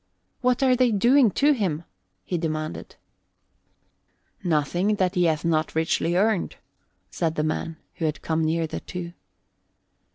[0.41, 1.83] "What are they doing to him?"
[2.25, 2.95] he demanded.
[4.43, 6.55] "Nothing that he hath not richly earned,"
[7.11, 9.13] said the man who had come near the two.